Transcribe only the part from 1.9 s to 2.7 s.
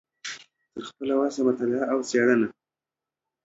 او څیړنه وکړه